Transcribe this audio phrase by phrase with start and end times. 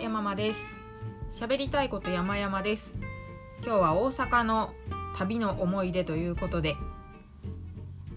[0.00, 0.66] 山間です。
[1.30, 2.92] 喋りたいこと山々です。
[3.64, 4.74] 今日は大阪の
[5.16, 6.76] 旅の思い出ということで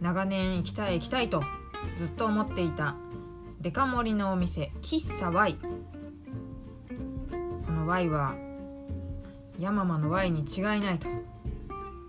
[0.02, 1.44] 長年行きたい行きたいと
[1.98, 2.96] ずっと思っていた
[3.62, 5.56] デカ盛りのお店喫茶 Y
[7.66, 8.36] この Y は
[9.60, 11.08] 山間の Y に違いないと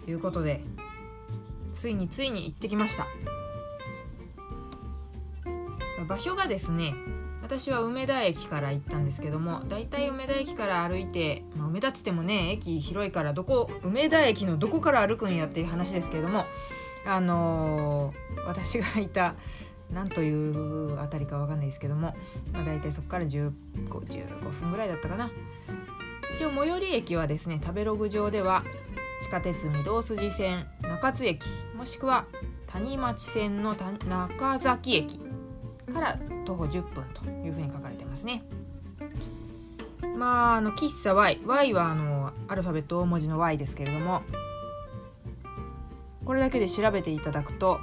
[0.09, 0.62] いうことで
[1.73, 3.07] ついについに行ってきました。
[6.06, 6.95] 場所がですね
[7.48, 16.45] 私は梅田駅から行ったんですけどもだいたい梅田駅から歩いて、まあ、梅田っつってもね駅広いからどこ梅田駅のどこから歩くんやっていう話ですけども
[17.06, 19.34] あのー、私がいた
[19.91, 22.15] 何というあたりか分かんないですけども、
[22.53, 23.51] まあ、大体そこから15
[23.89, 25.30] 15分ぐらいだったかな。
[26.34, 28.62] 一応最寄り駅はですね食べログ上では
[29.23, 32.27] 地下鉄御堂筋線中津駅もしくは
[32.67, 35.27] 谷町線の中崎駅。
[35.88, 38.42] から徒歩10分というふうに書かれてますね。
[40.17, 41.41] まあ、あの喫茶 Y。
[41.47, 44.22] Y はあのアルファベット大文字の Y ですけれども、
[46.25, 47.81] これだけで調べていただくと、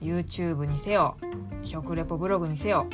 [0.00, 1.16] YouTube にせよ、
[1.62, 2.86] 食レポブログにせよ、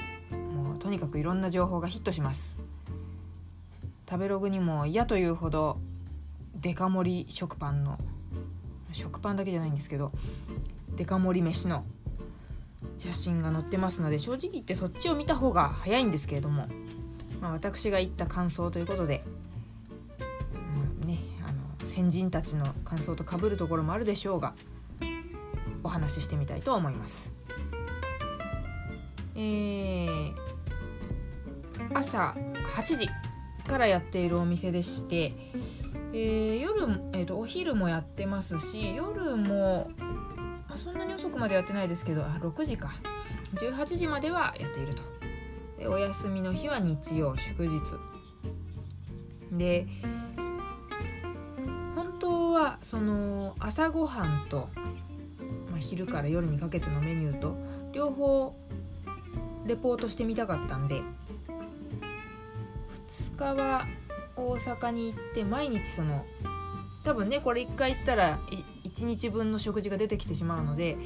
[0.54, 2.60] もうとにかくいろんな情報がヒットします。
[4.10, 5.78] 食べログにも嫌というほど
[6.56, 7.96] デカ盛り食パンの
[8.90, 10.10] 食パンだけじゃないんですけど
[10.96, 11.84] デカ盛り飯の
[13.00, 16.68] 写真が載ってますので正直言ってそっちを見た方が早いんですけれども、
[17.40, 19.24] まあ、私が言った感想ということで、
[21.02, 24.54] うんね、あの先人たちの感想とかぶるところもあるでしょうが
[25.82, 27.32] お話ししてみたいと思います。
[29.34, 30.34] えー、
[31.94, 32.34] 朝
[32.74, 33.08] 8時
[33.66, 35.32] からやっているお店でして、
[36.12, 39.90] えー、夜、えーとお昼もやってますし夜も、
[41.30, 42.90] 遅くまでやってないですけどあ6時か。
[43.54, 45.02] 18時まではやっていると。
[45.78, 47.80] でお休みの日は日曜祝日。
[49.52, 49.86] で
[51.94, 54.68] 本当はその朝ごはんと、
[55.70, 57.56] まあ、昼から夜にかけてのメニューと
[57.92, 58.56] 両方
[59.66, 61.02] レポートしてみたかったんで
[63.08, 63.86] 2日は
[64.36, 66.24] 大阪に行って毎日その
[67.04, 68.38] 多分ねこれ1回行ったら
[69.00, 70.98] 1日分の食事が出てきてしまうので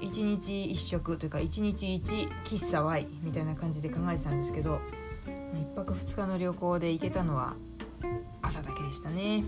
[0.00, 4.78] 1日1食というか1日1喫茶 Y みたいな感じで考えてたんですけど
[5.26, 7.56] 1泊2日の旅行で行けたのは
[8.42, 9.44] 朝だけでしたね。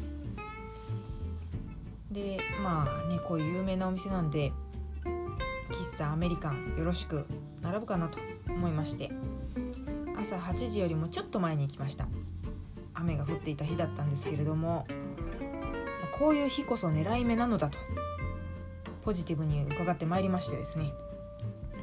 [2.11, 4.51] でまあねこういう有名なお店なんで
[5.71, 7.27] 喫茶アメリカンよろしく
[7.62, 8.19] 並ぶかなと
[8.49, 9.12] 思いまして
[10.19, 12.09] 朝8時よりもちょっと前に行きました。
[12.95, 14.87] 雨が降っていた日だったんですけれども
[16.20, 17.78] こういう日こそ狙い目なのだと
[19.03, 20.92] ポジティブに伺ってまいりましてですね。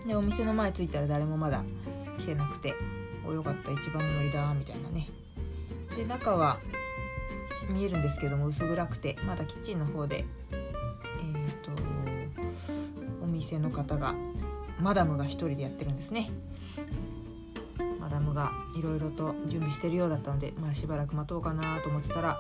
[0.06, 1.64] でお店の前着いたら誰もまだ
[2.20, 2.76] 来てなくて
[3.26, 5.10] 「およかった一番乗りだ」みたいなね。
[5.96, 6.60] で中は
[7.68, 11.72] 見えるんですけども薄暗くてまだキッチンの方でえっ、ー、と
[13.24, 14.14] お店の方が
[14.80, 16.30] マダムが1人でやってるんですね。
[18.00, 22.38] マダムがいろいろと準備してるようだったのでまあしばらく待とうかなと思ってたら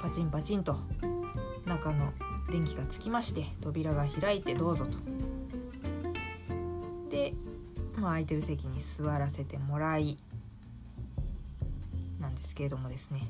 [0.00, 0.76] パチンパチンと
[1.66, 2.12] 中の
[2.50, 4.98] 電気がつきまして扉が開いてどうぞと。
[7.10, 7.34] で、
[7.96, 10.16] まあ、空いてる席に座らせてもらい
[12.18, 13.28] なんですけれどもですね。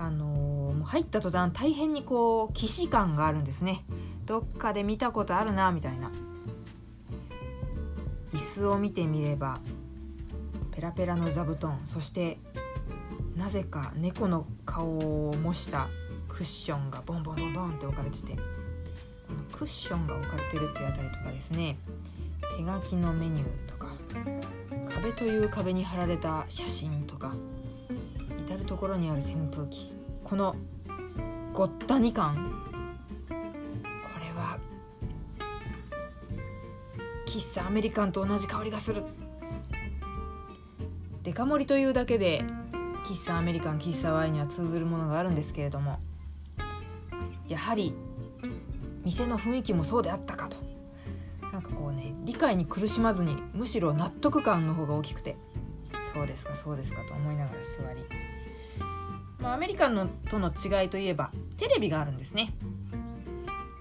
[0.00, 3.84] あのー、もう入った途端大変にこう既視感があるんですね。
[4.26, 6.10] どっかで見たことあるなみたいな。
[8.32, 9.58] 椅子を見てみれば
[10.72, 12.38] ペラペラの座布団そして
[13.36, 15.88] なぜか猫の顔を模した
[16.38, 18.38] クッションがボンボンボンボンって置かれててこ
[19.32, 21.76] のクッションが置かれてるっていうあたりとかですね
[22.56, 23.88] 手書きのメニューとか
[24.88, 27.34] 壁という壁に貼られた写真とか
[28.38, 29.90] 至る所にある扇風機
[30.22, 30.54] この
[31.52, 32.52] ごったに感
[33.28, 34.60] これは
[37.26, 39.02] 喫茶アメリカンと同じ香りがする。
[41.24, 42.44] デカ盛りというだけで
[43.04, 45.98] 喫茶アメリカン喫茶ワインには通ずるものがあるんですけれども
[47.48, 47.94] やはり
[49.04, 50.68] 店の雰囲気もそうであったかと。
[51.52, 55.36] なんかこうね理解に苦しまずにむしろ納得感の方が大きくて
[56.12, 58.04] そうですかそうですかと思いながら座り、
[59.38, 62.54] まあ、アメリカンのとの違いといえばテレビがあるんですね。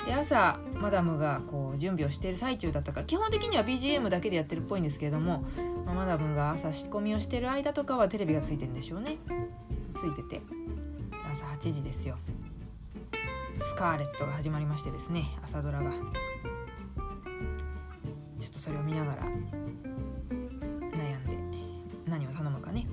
[0.06, 5.44] で朝マダムがこう準備をしている最中だったから基本的には BGM だけでやってるっぽいんですけれども、
[5.86, 9.18] まあ、マダムが朝仕込みをしてる間とかはテレビがついてるんでしょうね。
[9.96, 10.42] ついてて
[11.30, 12.18] 朝8時ですよ。
[13.60, 15.92] スカーレットが始まりましてですね朝ドラが。
[15.92, 15.98] ちょ
[18.50, 21.38] っとそれを見ながら悩んで
[22.08, 22.88] 何を頼むかね。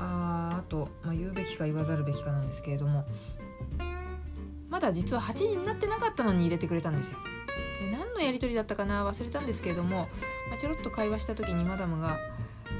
[0.00, 3.04] ああと、まあ、言うべきか言わざるべきかなんですけれども
[4.68, 7.18] まだ実は8時になってなかったのに入れてくれたんですよ。
[7.80, 10.08] で何のやり取りだったかな忘れたんですけれども、
[10.50, 12.18] まあ、ちょろっと会話した時にマダムが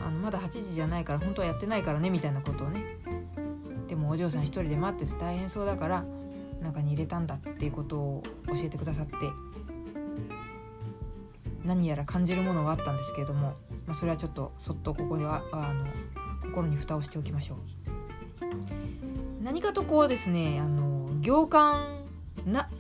[0.09, 2.97] あのまだ8時じゃないから本当はやってないからねみたいなことをね
[3.89, 6.05] でもお嬢さん一人で待ってて大変そうだから
[6.63, 9.15] 中に入れたんだっていうことを教えてくださって
[11.63, 13.57] 何やら感じるものがあったんですけれども、
[13.87, 15.87] まあ、それはちょっとそっとここではあの
[16.43, 17.59] 心に蓋をしておきましょう。
[19.45, 22.03] 何かとこうですねあの行間
[22.47, 22.71] な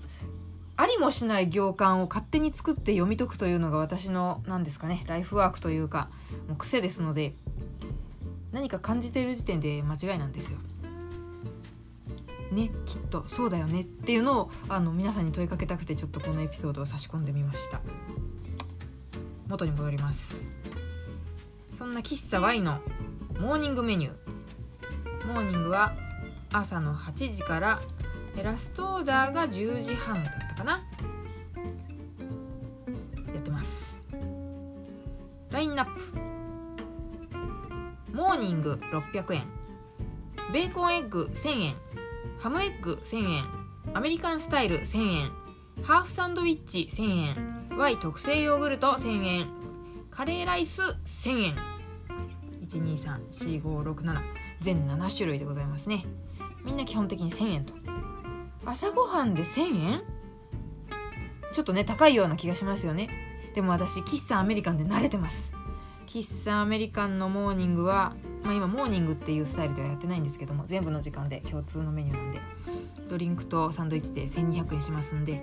[0.81, 6.09] ありもしない行間を勝手に作って読み解くというのが私の何ですかねライフワークというか
[6.47, 7.35] もう癖ですので
[8.53, 10.59] 何か感じている時点で間違いなんですよ。
[12.53, 17.81] ねきっとそうだよねっていうのをあの皆さんに問いかけたくてちょっとこのエピソードを差し込んでみました。
[19.49, 20.37] 元に戻ります。
[21.73, 22.81] そんな喫茶 Y の
[23.41, 25.27] モーニングメニュー。
[25.27, 25.97] モーニングは
[26.53, 27.81] 朝の8時から
[28.41, 30.23] ラストオーダーが10時半。
[30.23, 30.83] だかな。
[33.33, 34.03] やってます。
[35.51, 36.13] ラインナップ。
[38.13, 39.45] モーニング600円。
[40.53, 41.77] ベーコンエッグ1000円。
[42.41, 43.45] ハムエッグ1000円。
[43.95, 45.31] アメリカンスタイル1000円。
[45.85, 47.79] ハーフサンドウィッチ1000円。
[47.79, 49.47] Y 特製ヨーグルト1000円。
[50.11, 51.57] カレーライス1000円。
[52.63, 54.21] 1234567
[54.61, 56.05] 全7種類でございますね。
[56.65, 57.75] みんな基本的に1000円と。
[58.67, 60.18] 朝ごはんで1000円？
[61.59, 63.09] ちょっとね高いような気がしますよね。
[63.53, 65.53] でも私喫茶アメリカンで慣れてます。
[66.07, 68.15] 喫茶アメリカンのモーニングは、
[68.45, 72.39] まあ、今モーニングっていうスタイルではやってないんですけども全部の時間で共通のメニューなんで
[73.09, 75.43] ドリンクとサンドイッチで1200円しますんで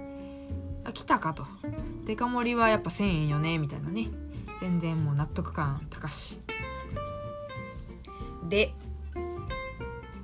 [0.86, 1.46] あ来たかと。
[2.06, 4.08] デカ盛りはやっぱ1000円よねみたいなね。
[4.62, 6.40] 全然もう納得感高し。
[8.48, 8.74] で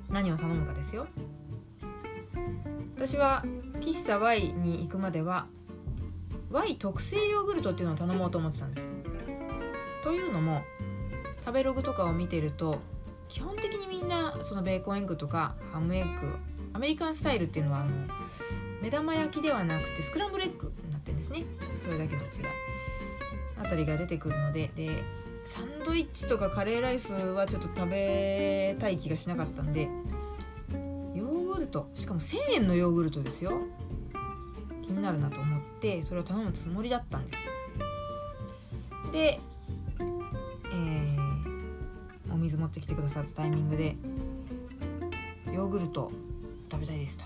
[0.08, 1.06] 何を頼むかですよ。
[2.96, 3.44] 私は
[3.80, 5.48] 喫茶 Y に行くまでは
[6.52, 8.92] Y 特製ヨーグルトっていうのを頼もうと思ってたんです。
[10.02, 10.62] というのも
[11.40, 12.78] 食べログとかを見てると
[13.28, 16.36] 基本的にみんなそのベーコンエッグとかハムエッグ
[16.74, 17.90] アメリカンスタイルっていうのはあの
[18.82, 21.44] 目玉焼きではなくてスクランブルエッグになってるんですね。
[21.76, 22.28] それだけの違い。
[23.58, 25.02] あたりが出てくるのでで
[25.44, 29.88] サンドイッチとかカレーライスはちょっと食べたい気がしなかったんで
[31.14, 31.88] ヨーグルト。
[31.94, 33.52] しかも1000円のヨーグルトですよ。
[34.82, 35.51] 気になるなと思
[35.82, 37.38] ってそれを頼むつもりだったんです。
[39.10, 39.40] で、
[39.98, 43.96] えー、お水持ってきてくださったタイミングで
[45.52, 46.12] ヨーグルト
[46.70, 47.24] 食べたいですと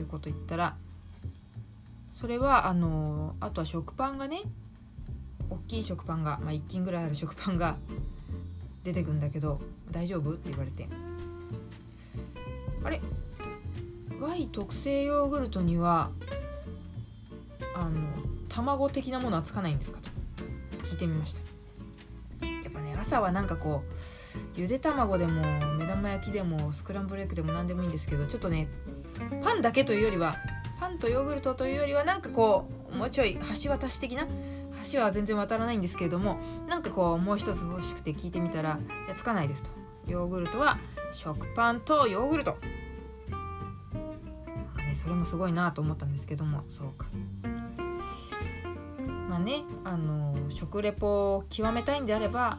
[0.00, 0.74] いうこと言ったら
[2.14, 4.40] それはあのあとは食パンがね
[5.50, 7.76] 大きい食パンが、まあ、1斤ぐらいある食パンが
[8.84, 9.60] 出てくんだけど
[9.90, 10.32] 大丈夫？
[10.32, 10.88] って言われて。
[12.82, 13.02] あれ
[14.18, 16.10] ？Y 特製ヨーグルトには
[17.74, 18.00] あの
[18.48, 20.08] 卵的なものはつかないんですかと。
[20.84, 21.40] 聞いてみました。
[22.46, 23.92] やっぱね朝はなんかこう
[24.56, 25.42] ゆで卵でも
[25.76, 28.68] 目玉焼きでもスクランブルエッグでも何でもいいんですけどちょっとね
[29.42, 30.36] パンだけというよりは
[30.80, 34.26] パンとヨーグルトというよりはなんかこうもうちょい橋渡し的な
[34.92, 36.38] 橋は全然渡らないんですけれども
[36.68, 39.70] なんかこうもう一つ欲しくて聞いてみたら「いやつかないです」と。
[40.06, 40.78] ヨーグルトは
[41.12, 42.56] 食パンとヨーグルト。
[43.30, 47.06] なんかねそれもすごいなと思ったんですけどもそうか。
[49.38, 52.58] あねあの食レポを極めたいんであれば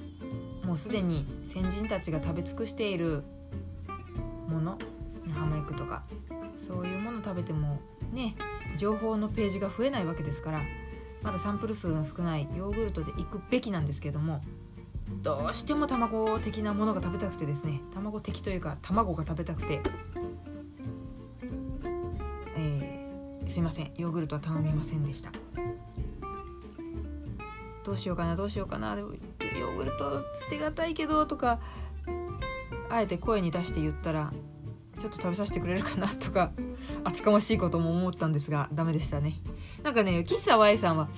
[0.64, 3.24] もうすでに先人たちが食べ尽くしている
[4.48, 4.78] もの
[5.34, 6.04] ハムエッグとか
[6.58, 7.80] そういうもの食べても
[8.14, 8.36] ね
[8.78, 10.62] 情報のページが増えないわけですから
[11.22, 14.42] まだサンプル数の少ないヨーグルトでいくべきなんですけども
[15.22, 19.82] どうしても卵的なものが食べたくてですね卵的というか卵が食べたくて、
[22.56, 25.32] えー、すいませんヨーグルトは頼みませんでした。
[27.90, 29.10] どうしようかなどうしようかなでも
[29.60, 31.60] ヨーグルト捨てがたいけどとか
[32.88, 34.32] あえて声に出して言ったら
[35.00, 36.52] ちょっと食べさせてくれるかなとか
[37.04, 39.40] 厚かましいことも思ったんですがダメでしたね。
[39.82, 41.10] なんかね喫茶 Y さんは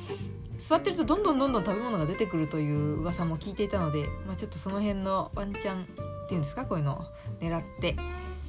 [0.58, 5.86] 座ってるとどんどんどんどん食べ物が出てくるという噂も聞いていたので、まあ、ちょっとその辺のワンチャンっ
[6.30, 7.06] ていうんですかこういうのを
[7.42, 7.98] 狙って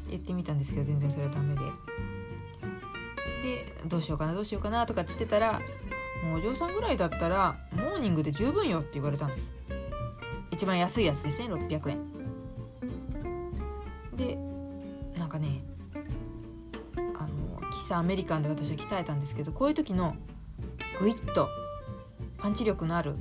[0.09, 1.61] 言ってみたんですけど全然それはダメで。
[3.43, 5.61] でどうしようかなどうしようかなとかって言ってたら
[6.23, 9.53] もうお嬢さんぐらいだったらモーニングで十分よって言われたんです。
[10.51, 11.99] 一番安いやつですね600円。
[14.17, 14.39] で
[15.19, 15.63] なんかね
[16.95, 20.15] あの喫茶アメリカンで私は鍛えたんですけどこういう時の
[21.01, 21.49] グイッと
[22.39, 23.15] パンチ力のある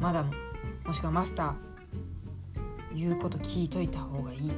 [0.00, 0.32] マダム
[0.84, 1.54] もしくはマスター
[2.94, 4.52] 言うこと聞いといた方がいい、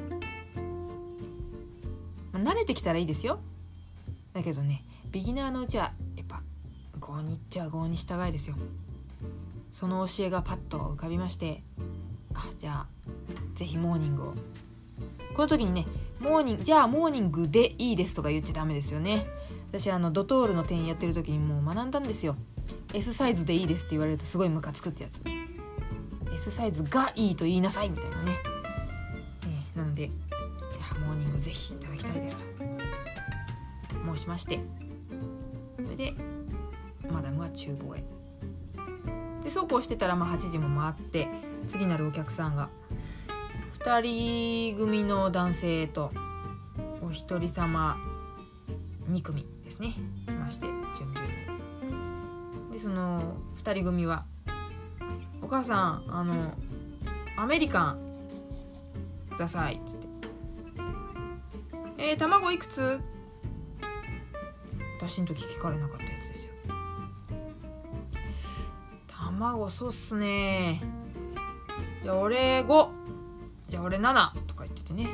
[2.33, 3.41] まあ、慣れてきたらいいですよ。
[4.33, 5.93] だけどねビギナーのうちは
[7.59, 8.57] やっぱ郷に従いですよ。
[9.71, 11.63] その教えがパッと浮かびまして
[12.33, 12.87] あじゃあ
[13.55, 14.35] 是非モーニングを。
[15.35, 15.87] この時にね
[16.21, 19.27] モーニングじゃあモーニングでいいですとか言っちゃダメですよね。
[19.71, 22.37] 私あのドトールの店員やってる時にもう学んだんですよ。
[22.93, 25.25] S サイズでいいですって言われるとすごいムカつくってやつ。
[26.33, 28.39] S サイズがいいと言いなさいみたいなね、
[29.75, 30.11] えー、なので
[31.07, 32.45] モーニングぜひいただきたいですと。
[34.15, 34.61] 申しまして。
[35.77, 36.15] それで
[37.55, 38.05] 厨房へ。
[39.43, 41.29] でそうこうしてたらまあ8時も回って
[41.67, 42.71] 次なるお客さんが
[43.81, 44.01] 2
[44.75, 46.11] 人組の男性と
[47.03, 47.99] お一人様
[49.11, 49.95] 2組ですね。
[50.27, 51.21] 来まして順々
[52.69, 52.73] に。
[52.73, 54.25] でその2人組は
[55.43, 56.55] 「お母さんあの
[57.37, 57.99] アメリカン
[59.31, 60.09] ください」っつって
[61.99, 63.01] 「えー、卵いくつ?」
[64.99, 66.04] 私の時聞かれなかった。
[69.35, 70.81] 卵そうっすね。
[72.05, 72.89] じゃあ俺5
[73.67, 75.09] じゃあ俺7とか言っててね。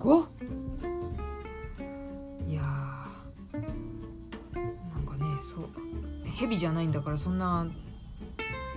[0.00, 0.26] 5?
[2.48, 3.06] いやな
[4.98, 5.68] んかねそう。
[6.36, 7.72] 蛇じゃないんだからそんないっ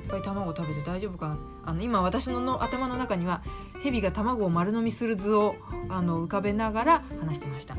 [0.10, 1.40] ぱい卵食べて大丈夫かな。
[1.66, 3.42] あの今私のの頭の中には
[3.82, 5.56] 蛇が卵を丸飲みする図を
[5.90, 7.76] あの浮かべながら話してました。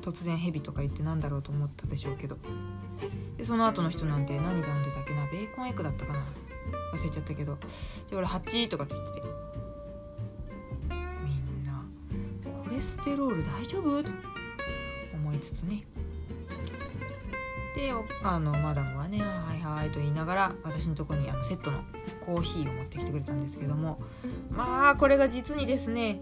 [0.00, 2.38] 突然蛇とか言ってなんだろうと思ったでしょうけど。
[3.36, 5.26] でその後の人なんて何頼んでたっけな？
[5.26, 6.24] ベーコンエッグだったかな？
[6.94, 7.58] 忘れちゃったけど。
[8.08, 9.26] じゃあ俺8とかって言ってて。
[11.24, 11.84] みんな
[12.44, 14.02] コレステロール大丈夫？
[14.02, 14.10] と
[15.14, 15.84] 思いつつね。
[17.74, 21.84] であのマダムはね「はいはい」と言いながら私のとこにあのセットの
[22.24, 24.00] コーヒーを持ってきてくれたんですけども。
[24.50, 26.18] まあこれが実にですね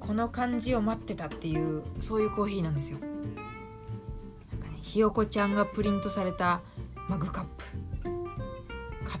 [0.00, 2.98] この感じを待ってたっていうそういうコーヒーなんですよ。
[4.82, 6.60] ひよこちゃんがプリントされた
[7.08, 7.64] マグカップ。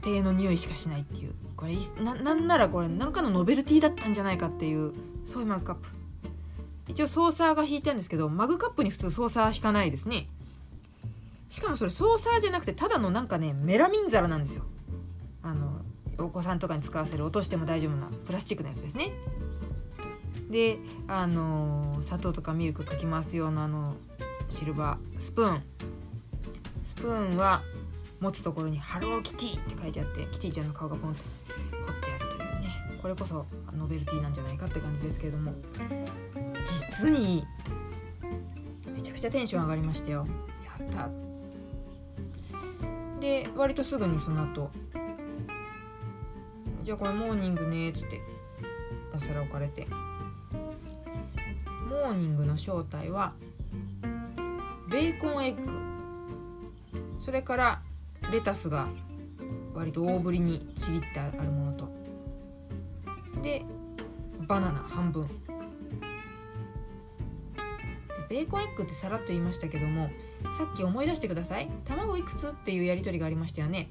[0.04, 1.32] 家庭の匂いしかしないっていう。
[1.56, 4.92] これななんならこれ何かのノベルティだったんじゃないかっていう
[5.24, 5.88] そういうマグカップ。
[6.88, 10.28] 一応ソーサーが引いてるんですけどマグカップに普通ソーサー引かないですね。
[11.48, 14.64] しかもそれソーサーじゃなくてただのなんかねメラミン皿なんですよ。
[15.42, 15.82] あの
[16.18, 19.12] お子さんとかに使わせる落としても大丈夫なプラスチックのやつですね。
[20.50, 20.78] で
[21.08, 23.96] あの砂糖とかミルクかき回すようなあの
[24.52, 25.62] シルバースプーン。
[26.86, 27.62] スプーンは
[28.20, 32.98] 持つところに「ハローキティ」って書いてあってキティちゃんの顔がポンと彫ってあるというね。
[33.00, 35.54] これこそノベルティなんじゃないかって感じですけれども。
[36.66, 37.46] 実に
[38.94, 40.26] めちゃくちゃテンション上がりましたよ。
[40.78, 41.08] やった。
[43.20, 44.70] で割とすぐにその後
[46.82, 48.20] じゃあこれモーニングねっつって
[49.14, 49.86] お皿置かれて。
[51.88, 53.32] モーニングの正体は
[54.92, 55.72] ベーコンエッグ。
[57.18, 57.82] それから
[58.30, 58.88] レタスが
[59.72, 61.88] 割と大ぶりにちぎってあるものと。
[63.42, 63.64] で
[64.46, 65.26] バナナ半分。
[68.28, 70.10] ベーコンエッグってさらっと言いましたけども
[70.58, 71.70] さっき思い出してください。
[71.86, 73.88] 卵いくつっていうやり取りがありましたよね。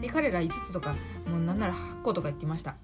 [0.00, 0.94] で彼ら5つとか
[1.28, 2.76] もうなんなら8個とか言ってました。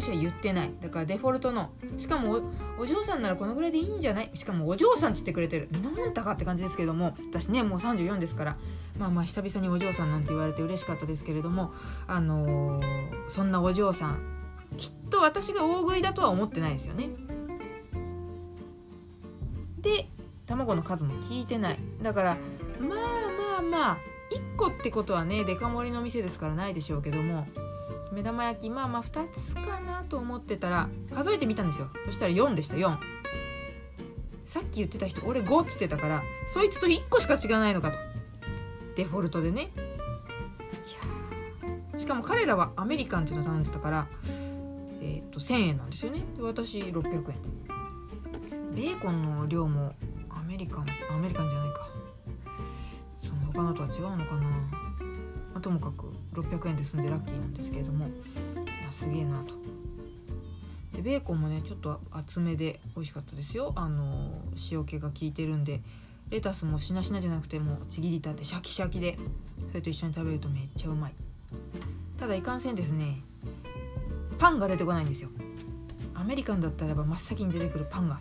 [0.00, 0.70] 私は言ってない。
[0.82, 1.70] だからデフォルトの。
[1.96, 2.40] しかも
[2.80, 4.30] お嬢さんならこのぐらいでいいんじゃない？
[4.34, 5.68] しかもお嬢さんって言ってくれてる。
[5.70, 7.16] 身のもんたかって感じですけども。
[7.30, 8.56] 私ねもう34ですから。
[8.98, 11.72] まあまあ久々にお嬢さんなんて言われて嬉しかったですけれども。
[12.08, 14.18] あのー、そんなお嬢さん。
[14.76, 17.10] きっと私が大食いだとは思ってないですよね。
[19.78, 20.08] で
[20.44, 21.78] 卵の数も聞いてない。
[22.02, 22.36] だから
[22.80, 22.98] まあ
[23.52, 23.98] まあまあ
[24.32, 27.46] 1個ってことはねデカ盛りの店ですからないでしょうけども。
[28.14, 31.88] 目玉焼きまあまあ2つかなと思ってたら数えてみたんですよ。
[32.06, 32.96] そしたら4でした4
[34.44, 37.96] さっき言ってた人俺5っつってたからそいつと1個しか違わないのかと。
[38.96, 39.70] デフォルトでね。
[41.92, 44.06] いやしかも彼らはアメリカンっていうの頼んでたから
[45.02, 46.22] えっ、と1000円なんですよね。
[46.36, 48.74] で私600円。
[48.76, 49.94] ベーコンの量も
[50.30, 51.88] アメリカンアメリカンじゃないか。
[53.22, 58.10] その他のとは違うのかな、ともかく600円で済んでラッキーなんですけれどもい
[58.84, 59.54] やすげえなと。
[60.94, 63.72] でベーコンもねちょっと厚めで美味しかったですよ。
[63.76, 64.30] あの
[64.70, 65.80] 塩気が効いてるんで
[66.30, 69.18] レタスもしなしなじゃなくてもちぎりたてシャキシャキで
[69.68, 71.14] それと一緒に食べるとめっちゃうまい。
[72.16, 73.20] ただいかんせんですね。
[74.38, 75.30] パンが出てこないんですよ。
[76.14, 78.20] アメリカンだったらば真っ先に出てくるパンが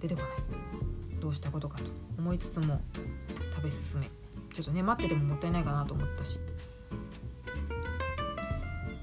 [0.00, 0.30] 出てこない。
[1.20, 1.84] どうしたことかと
[2.18, 2.80] 思いつつも
[3.54, 4.10] 食べ進め。
[4.52, 6.38] ちょっとね待っててももったいないかなと思ったし。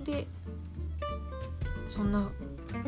[0.09, 0.27] で
[1.87, 2.29] そんな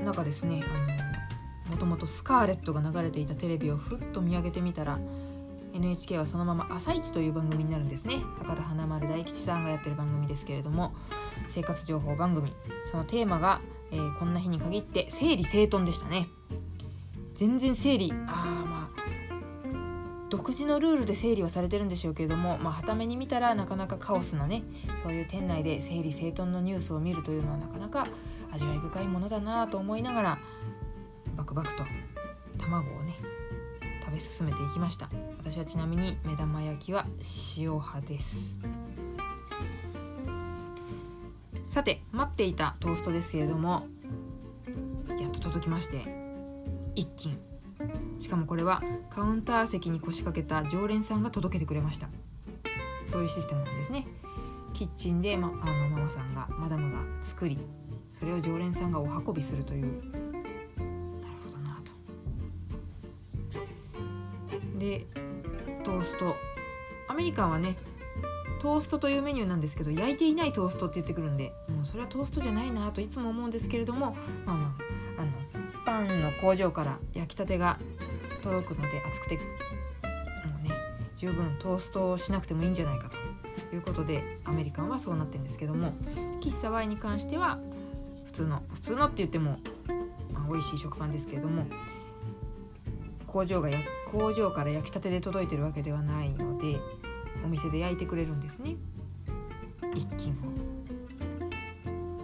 [0.03, 4.99] 中ですねあのもともとスカーレットが流れていたテレビをふっと見上げてみたら
[5.73, 8.19] NHK はそのまま「朝一という番組になるんですね。
[8.37, 10.93] 高田花丸大吉さんがやってる番組ですけれども
[11.47, 12.53] 生活情報番組。
[12.85, 13.61] そのテーマが、
[13.91, 16.27] えー、こんな日に限って整理整頓でしたね。
[17.33, 18.90] 全然整理ああまあ
[20.31, 24.63] 独自のルールで整理はされてるんでしょうけれども、まあ、はために見たらなかなかカオスなね
[25.03, 28.07] そういう店内で整理整頓のニュースを見るというのはなかなか
[28.50, 30.39] 味わい深いものだなと思いながら
[31.35, 31.83] バクバクと
[32.57, 33.15] 卵をね
[34.05, 35.09] 食べ進めていきました。
[35.38, 37.05] 私はちなみに目玉焼きは
[37.57, 38.57] 塩派です。
[41.69, 43.85] さて待っていたトーストですけれども
[45.19, 46.05] やっと届きまして
[46.95, 47.50] 一斤。
[48.19, 52.09] しかもこれはカウンター席に腰掛けた常連さんが届けてくれました。
[53.07, 54.07] そういうシステムなんですね。
[54.73, 57.57] キッチンで、ま、あのママさんがマダムが作り
[58.09, 59.85] それを常連さんがお運びするという。
[59.85, 60.23] なる
[61.43, 61.81] ほどな
[64.71, 64.79] と。
[64.79, 65.05] で
[65.83, 66.35] トースト。
[67.07, 67.75] アメリカンはね
[68.61, 74.75] トーストというメニューなんですけど焼いていないトーストって言ってくるんでもうそれはトーストじゃないなといつも思うんですけれどもまあま
[75.17, 75.31] ああの
[75.85, 77.00] パンの工場から
[77.31, 77.79] きたてが
[78.41, 79.41] 届くので熱くても
[80.59, 80.71] うね
[81.15, 85.93] 十分トーストをしなくてもいいんじゃないかということでアメリカンはそうなってるんですけども
[86.41, 87.59] 喫茶 Y に関しては
[88.25, 89.59] 普通の普通のって言っても、
[90.33, 91.65] まあ、美味しい食パンですけれども
[93.27, 93.79] 工場がや
[94.11, 96.77] 工場から焼きたてで届いてるわけではないので
[97.45, 98.75] お店で焼いてくれるんですね。
[99.95, 100.33] 一斤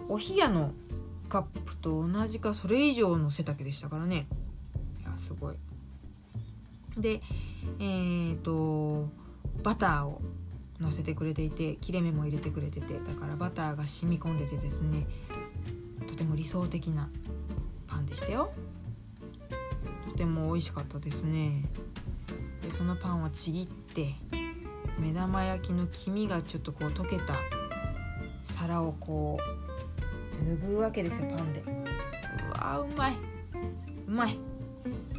[0.08, 0.14] を。
[0.14, 0.72] お冷やの
[1.28, 4.26] カップと同じかそれ以上の背丈でしたからね。
[5.28, 5.56] すごい。
[6.96, 7.20] で
[7.78, 9.08] えーと
[9.62, 10.22] バターを
[10.80, 15.06] 乗せてくれていて切れ目も入れてくれててだからバターが染み込んでてですね
[16.06, 17.10] とても理想的な
[17.86, 18.52] パンでしたよ。
[20.08, 21.64] とても美味しかったですね。
[22.62, 24.14] でそのパンをちぎって
[24.98, 27.34] 目玉焼きの黄身がちょっとこう溶けた
[28.44, 29.38] 皿をこ
[30.42, 31.60] う拭うわけですよパンで。
[31.60, 31.66] う
[32.52, 33.16] わうまい。
[34.06, 34.38] うまい。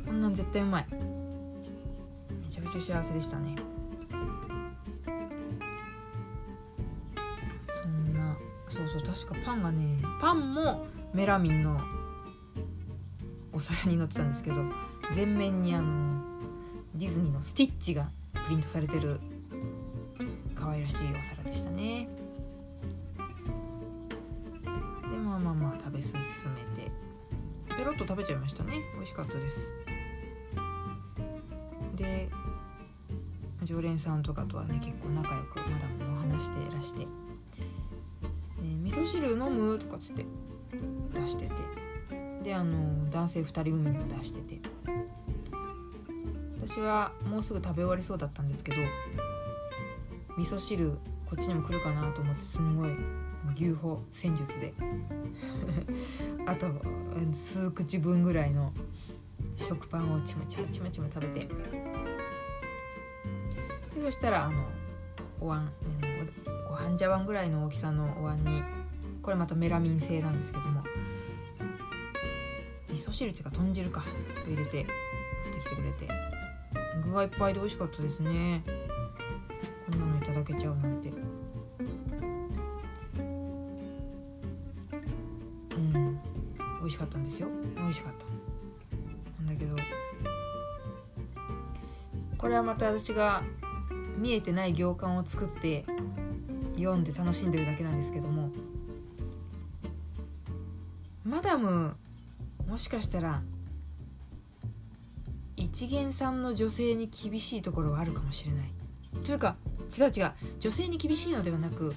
[0.06, 0.86] こんなん絶対うまい。
[2.44, 3.56] めちゃめちゃ幸せでしたね。
[7.68, 8.36] そんな
[8.68, 11.80] そうそう確かパンがねパンもメラミンの
[13.52, 14.64] お皿に乗ってたんですけど
[15.14, 16.22] 全面にあの
[16.96, 19.20] ディズニーのスティッチがプリントされてる
[20.56, 21.39] 可愛らしいお皿
[28.20, 28.84] べちゃいましたね。
[28.96, 29.74] 美味しかったです。
[31.96, 32.30] で
[33.64, 37.08] 常連さんとかとはね結構仲良くマダムの話していらして
[38.60, 40.26] 「えー、味噌汁飲む?」とかっつって
[41.14, 41.54] 出してて。
[42.44, 44.62] であの男性2人組にも出してて。
[46.62, 48.78] 私はもうすぐ食べ終わりそうだったんですけど
[50.38, 50.92] 味噌汁
[51.26, 52.92] こっちにも来るかなと思ってすんごい
[53.56, 54.74] 牛歩戦術で。
[56.46, 56.68] あと
[57.32, 58.74] 数口分ぐらいの
[59.58, 61.48] 食パンをちまちまちまちま食べて。
[63.96, 64.66] でそしたらあの
[65.40, 65.70] お椀あの
[66.70, 68.64] ご飯茶碗ぐらいの大きさのお椀に
[69.22, 70.84] これまたメラミン製なんですけども。
[72.90, 74.04] 味噌汁っていうか豚汁か
[74.48, 74.84] 入れて
[75.46, 76.08] 持ってきてくれて。
[77.04, 78.64] 具がいっぱいで美味しかったですね。
[79.90, 81.29] こんなのいただけちゃうなんて。
[86.90, 87.48] 味しかったんですよ。
[87.78, 88.26] 美味しかった。
[89.44, 89.76] なんだけど
[92.38, 93.44] これはまた私が
[94.18, 95.86] 見えてない行間を作って
[96.76, 98.50] 読んで楽しんでるだけなんですけども
[101.24, 101.96] マダム
[102.68, 103.42] もしかしたら
[105.56, 108.72] 一元さんの女性に厳しいところはあるかもしれない。
[109.24, 109.58] というか
[109.96, 110.32] 違う違う。
[110.60, 111.94] 女性に厳しいのではなく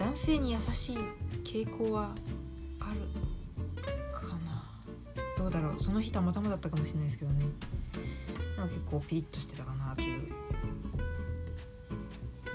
[0.00, 0.98] 男性に優しい
[1.44, 2.10] 傾向は
[5.60, 5.80] だろう。
[5.80, 7.44] その日たまたまだったかもしれないですけどね。
[8.56, 10.32] なんか結構ピリッとしてたかなという。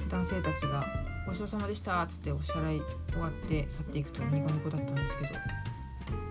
[0.10, 0.86] 男性たちが
[1.26, 5.30] 「ごちそうさまでした」っつってお支払い終わって去っていくとニコニコだったんですけど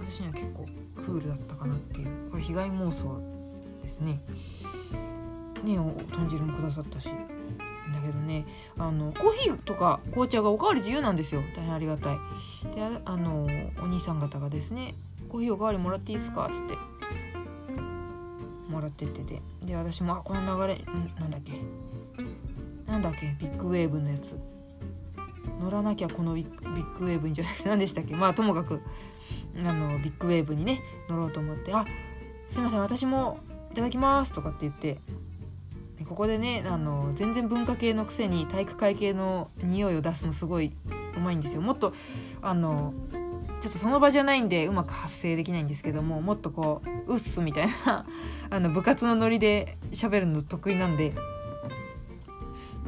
[0.06, 2.30] 私には結構クールだったかなっていう。
[2.30, 3.18] これ被害妄想
[3.80, 4.20] ですね。
[5.64, 7.08] ねお豚汁もくださったし。
[7.08, 8.44] だけどね
[8.78, 11.42] あのコーヒーとか紅茶がおかわり自由なんですよ。
[11.56, 12.18] 大変ありがたい。
[12.74, 13.46] であの
[13.82, 14.94] お兄さん方がですね
[15.30, 16.74] 「コーヒーおかわりもらっていいですか?」っつって。
[18.68, 19.40] もらってってて。
[19.64, 20.84] で私もあこの流れん？
[21.18, 21.52] なんだっけ？
[22.86, 23.34] なんだっけ？
[23.40, 24.38] ビッグウェーブのやつ。
[25.60, 28.14] 乗らなきゃこのビッグウェーブにじゃなくて 何でしたっけ？
[28.14, 28.80] まあともかく
[29.58, 31.84] あのビッグウェーブにね乗ろうと思って「あ
[32.48, 33.38] すいません私も
[33.72, 34.98] いただきます」とかって言って
[36.08, 40.72] ここでねあの全然文化系のくせに体育会系の匂いを出すのすごい
[41.16, 41.62] うまいんですよ。
[41.62, 41.92] もっと
[42.40, 42.94] あの
[43.60, 48.06] ちょっとその場じゃないんでうまく発声できないんですけどももっとこう「うっす」みたいな
[48.48, 51.12] あの部活のノリで喋るの得意なんで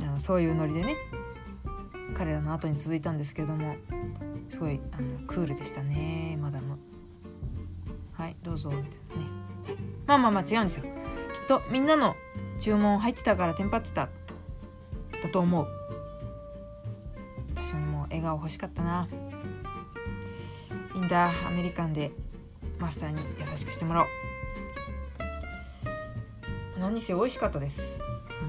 [0.00, 0.96] あのそういうノリでね
[2.14, 3.76] 彼らの後に続いたんですけども
[4.48, 6.78] すごいあのクールでしたねマダム。
[8.14, 8.96] はいどうぞみたいなね。
[10.06, 10.84] まあまあまあ違うんですよ。
[10.84, 12.14] きっとみんなの
[12.60, 14.08] 注文入ってたからテンパってた
[15.22, 15.66] だと思う。
[17.54, 19.08] 私ももう笑顔欲しかったな。
[20.94, 22.12] いいんだアメリカンで
[22.78, 24.06] マスターに優しくしてもらおう。
[26.78, 27.98] 何にせよ美味しかったです。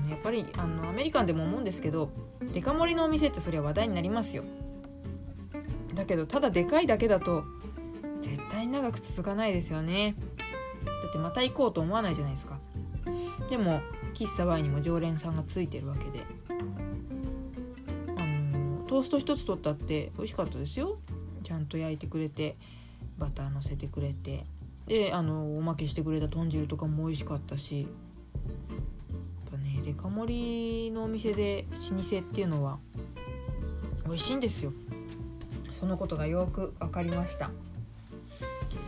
[0.10, 2.10] やっぱりあのアメリカンでも思うんですけど
[2.52, 4.44] デカ盛りのお店ってそりゃ話題になりますよ。
[5.94, 7.44] だけどただでかいだけだと
[8.22, 10.16] 絶対長く続かないですよね。
[11.04, 12.60] だってまた行こうと思わないじゃないですか。
[13.50, 13.82] でも
[14.14, 16.26] 喫茶 Y にも常連さんがついてるわけで。
[18.18, 18.26] あ
[18.58, 20.98] のトースト一つ取ったって美味しかったですよ。
[21.44, 22.56] ちゃんと焼いてくれて
[23.18, 24.46] バターのせてくれて
[24.88, 32.80] であのおまけしてくれた豚汁とかも美味しかったしやっぱねデカ盛りのお店で老舗っていうのは
[34.06, 34.74] 美味しいんですよ。
[35.72, 37.48] そのことがよく分かりました、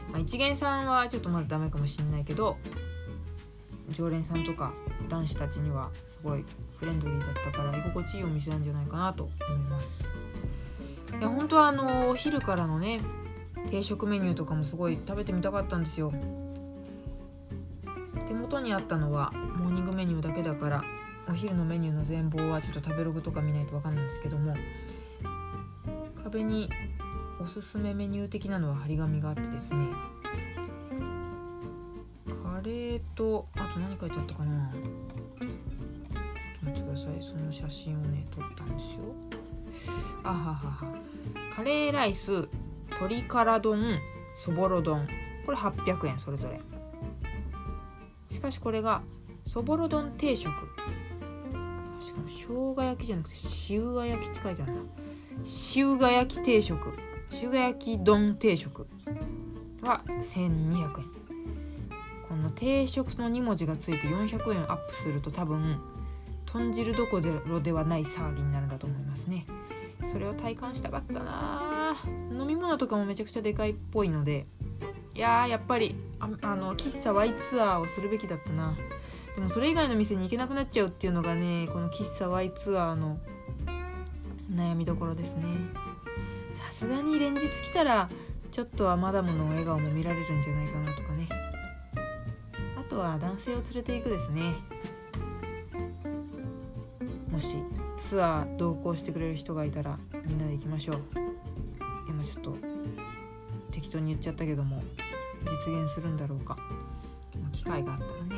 [0.09, 2.57] まあ、一元さんはちょっとまだダメかもしれないけど
[3.89, 4.71] 常連さんとか
[5.09, 6.45] 男子たちにはすごい
[6.77, 10.07] フレンドリーだったから居心地いいお店なんじゃないかなと思います。
[11.19, 13.01] いや本当はあのお昼からのね
[13.69, 16.13] 定食メニューとかもすごい食べてみたかったんですよ。
[18.27, 20.83] 手元にあったのはモーニングメニューだけだから
[21.27, 24.55] お昼のメニューの全貌はちょっと食べログとか見ないと分かんないんですけども
[26.23, 26.69] 壁に
[27.39, 29.87] おすすめメニュー的なのは張り紙があってですね。
[32.43, 34.71] カレーとあと何書いてあったかな。
[34.71, 37.21] ちょっと待ってください。
[37.21, 39.34] その写真をね撮ったんですよ。
[40.23, 40.95] あははは。
[41.55, 42.49] カレーライス
[42.91, 43.99] 鶏辛丼
[44.39, 45.07] そぼろ丼。
[45.45, 46.59] これ800円それぞれ。
[48.29, 49.01] しかしこれが
[49.45, 50.51] そぼろ丼定食。
[52.01, 52.43] しかも生
[52.75, 54.81] 姜焼きじゃなくてしうが焼きって書いてあるんだ
[55.43, 56.93] しうが焼き定食。
[57.29, 58.87] しうが焼き丼定食。
[59.81, 61.15] は1200円。
[62.27, 65.79] この定食の2文字がついて400円アップすると多分
[66.45, 69.45] 豚汁どころではない騒ぎになるんだと思いますね。
[70.05, 71.97] それを体感したかったな。
[72.31, 74.45] 飲み物とかもめちゃくちゃでかいっぽいので。
[75.13, 78.75] いややっぱりああの喫茶 Y ツアーをするべきだったな。
[79.35, 83.17] でもそれ以外の店に行けなくなっちゃうっていうのがねこの喫茶 Y ツアーの
[84.53, 85.43] 悩みどころですね。
[86.53, 88.09] さすがに連日来たら
[88.51, 91.29] ちょっとはマダムの笑顔も見られるんじゃないかなとかね。
[92.77, 94.53] あとは男性を連れていくですね。
[97.31, 97.57] もし
[97.97, 101.01] ツアー同行してくれる人がいたらみんなで行きましょう。
[102.07, 102.57] 今ちょっと
[103.71, 104.83] 適当に言っちゃったけども
[105.45, 106.57] 実現するんだろうか。
[107.51, 108.35] 機会があったらね。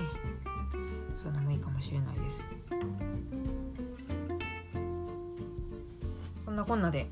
[1.15, 2.47] そういうのもいいかもしれないです。
[6.45, 7.07] こんなこんなで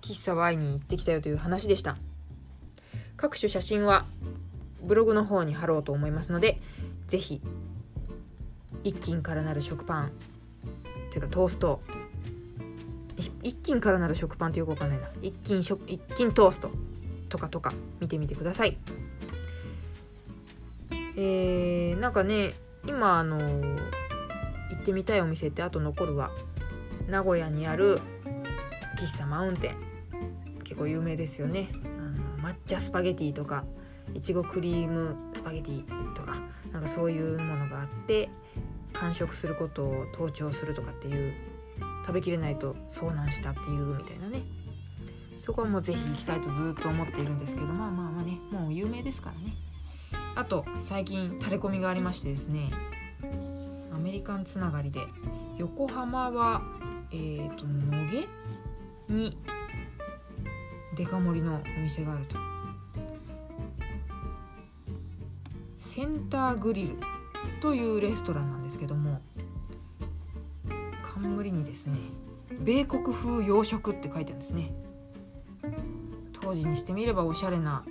[0.00, 1.96] 喫茶 Y に行ってきたよという話でした。
[3.16, 4.06] 各種写真は
[4.82, 6.60] ブログの方に貼ろうと思いますので
[7.06, 7.40] 是非
[8.82, 10.12] 一斤からなる食パン
[11.14, 11.80] というかトースト。
[13.42, 15.08] 一斤からなる食パンってよくわかんないな。
[15.22, 16.70] 一斤食一斤トースト。
[17.28, 18.76] とかとか見てみてください。
[21.16, 22.54] えー、なんかね
[22.86, 23.78] 今あの行
[24.74, 26.30] ってみたいお店ってあと残るは
[27.08, 28.00] 名古屋にある
[28.98, 29.76] 喫茶マウンテン
[30.64, 31.68] 結構有名ですよね。
[31.96, 33.64] あの抹茶スパゲティとか
[34.14, 36.40] いちごクリームスパゲティとか
[36.72, 38.28] なんかそういうものがあって
[38.94, 41.34] 完食することを盗聴するとかっていう
[42.06, 44.42] 食べきれないと遭難したっていうみたいなね。
[45.36, 49.54] そこはもう是非行きたいとずっと思っているんですけどまあまあまあねもう有名ですからね。
[50.36, 52.70] あと最近タレコミがありましてですね
[53.92, 55.00] アメリカンつながりで
[55.58, 56.62] 横浜は
[57.10, 58.28] えっ、ー、と野毛
[59.08, 59.36] に
[60.96, 62.36] デカ盛りのお店があると。
[65.78, 67.13] センターグリル。
[67.64, 69.22] というレストランなんですけども
[71.02, 71.96] 冠にですね
[72.60, 74.70] 米国風洋食って書いてあるんですね。
[76.42, 77.82] 当時にしてみればおしゃれな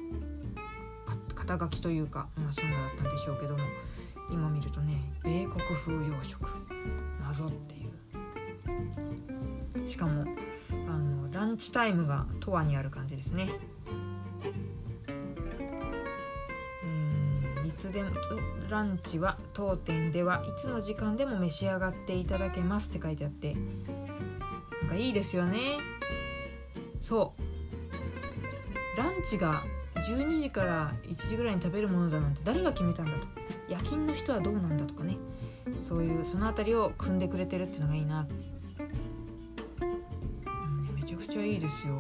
[1.34, 3.64] 肩書きというかまあそんなだったんでしょうけども
[4.32, 6.48] 今見るとね米国風洋食
[7.20, 7.78] 謎ってい
[9.86, 9.90] う。
[9.90, 10.24] しかも
[10.88, 13.50] あのランチタイムがとわにある感じですね。
[17.76, 18.10] つでも
[18.70, 23.56] ランチは当店ではいつの時間でも召し上がっていただけますって書いてあって
[24.82, 25.78] なんかいいですよね。
[27.02, 27.34] そ
[28.96, 28.98] う。
[28.98, 29.64] ランチが
[29.96, 33.28] 12時から1時ぐらいに食べるものだなんて誰が決めたんだと。
[33.70, 35.18] 夜勤の人はどうなんだとかね。
[35.82, 38.28] そういうその辺りを組んでくれてるっていうのがいいな、
[40.96, 41.96] めちゃくちゃいいですよ。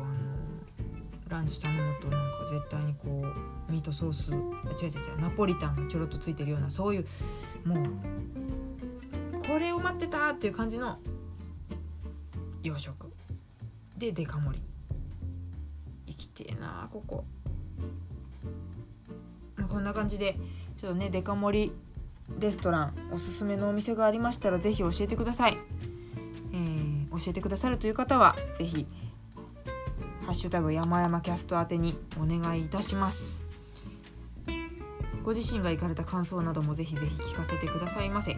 [1.33, 3.25] ランチ頼むとなんか絶対にこ
[3.67, 6.45] うミートソース違う違う違うナポリタンがちょろっとついて。
[6.45, 7.05] るようなそういう
[7.65, 10.07] もうこれを待って。
[10.07, 10.47] たって。
[10.47, 10.99] いう感じの
[12.61, 13.11] 洋食
[13.97, 14.63] でデカ盛り
[16.07, 16.45] 生きて。
[16.49, 17.23] えなここ
[19.55, 20.37] まあこんな感じで
[20.77, 21.71] ちょっとねデカ盛り
[22.39, 25.15] レストランおすすめのお店がありましたら是非教えて。
[25.15, 25.57] ください、
[26.53, 27.41] えー、教えて。
[27.41, 28.85] くださるという方は是非
[30.33, 33.43] ッシュタグ山々キャスト宛てにお願いいたします。
[35.23, 38.35] ご自身が行かれた感想などもぜひぜひ聞かせてくださいませ。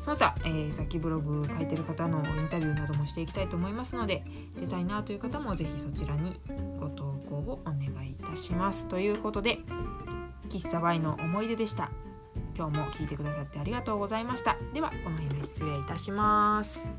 [0.00, 4.24] その他、えー、さっきブログ書いてる方のインタビューなどもしていきたいと思いますので
[4.58, 6.38] 出たいなという方もぜひそちらに
[6.78, 8.88] ご投稿をお願いいたします。
[8.88, 9.58] ということで
[10.48, 11.90] 喫茶バイの思い出でした。
[12.56, 14.56] 今日も聞いてくださってありがとうございました。
[14.72, 16.92] ではこの辺で失礼いたします。